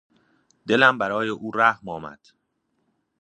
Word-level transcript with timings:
دلم 0.67 0.97
برای 0.97 1.29
او 1.29 1.51
رحم 1.51 1.89
آمد. 1.89 2.27